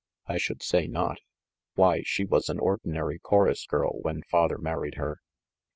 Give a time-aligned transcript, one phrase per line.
[0.25, 1.19] "I should say not!
[1.75, 5.19] Why, she was an ordinary chorus girl when father married her!"